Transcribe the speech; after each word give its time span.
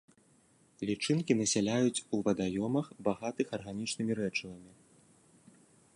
Лічынкі 0.89 1.33
насяляюць 1.41 2.03
у 2.17 2.21
вадаёмах, 2.29 2.85
багатых 3.09 3.47
арганічнымі 3.59 4.13
рэчывамі. 4.25 4.71